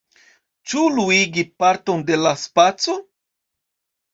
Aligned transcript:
Ĉu 0.71 0.85
luigi 0.95 1.45
parton 1.65 2.03
de 2.09 2.17
la 2.23 2.33
spaco? 2.45 2.99